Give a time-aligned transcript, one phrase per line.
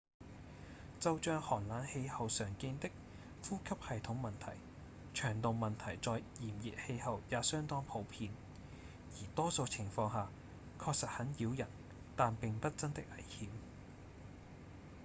[0.99, 2.89] 就像寒冷氣候常見的
[3.47, 4.45] 呼吸系統問題
[5.13, 8.33] 腸道問題在炎熱氣候也相當普遍
[9.13, 10.27] 而多數情況下
[10.79, 11.67] 確實很擾人
[12.15, 13.49] 但並不真的危險